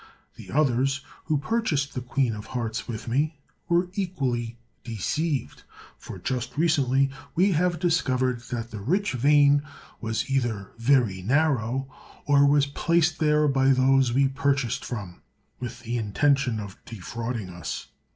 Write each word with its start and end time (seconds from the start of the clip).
The 0.35 0.49
others, 0.49 1.01
who 1.25 1.37
purchased 1.37 1.93
the 1.93 2.01
Queen 2.01 2.33
of 2.35 2.47
Hearts 2.57 2.87
with 2.87 3.07
me, 3.07 3.37
were 3.69 3.91
equally 3.93 4.57
deceived, 4.83 5.61
for 5.95 6.17
just 6.17 6.57
recently 6.57 7.11
we 7.35 7.51
have 7.51 7.77
discovered 7.77 8.39
that 8.49 8.71
the 8.71 8.79
rich 8.79 9.11
vein 9.13 9.61
was 9.99 10.27
either 10.27 10.71
very 10.79 11.21
narrow 11.21 11.87
or 12.25 12.47
was 12.47 12.65
placed 12.65 13.19
there 13.19 13.47
by 13.47 13.69
those 13.73 14.11
we 14.11 14.27
purchased 14.27 14.83
from, 14.83 15.21
with 15.59 15.81
the 15.81 15.97
intention 15.99 16.59
of 16.59 16.83
defrauding 16.83 17.49
us. 17.51 17.85